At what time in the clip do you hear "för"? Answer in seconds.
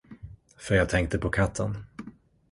0.57-0.75